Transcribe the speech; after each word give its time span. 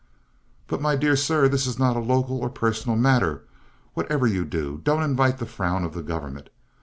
"But, 0.67 0.81
my 0.81 0.95
dear 0.95 1.15
sir, 1.15 1.47
this 1.47 1.67
is 1.67 1.77
not 1.77 1.95
a 1.95 1.99
local 1.99 2.39
or 2.39 2.49
personal 2.49 2.97
matter. 2.97 3.43
Whatever 3.93 4.25
you 4.25 4.45
do, 4.45 4.81
don't 4.83 5.03
invite 5.03 5.37
the 5.37 5.45
frown 5.45 5.83
of 5.83 5.93
the 5.93 6.01
government. 6.01 6.49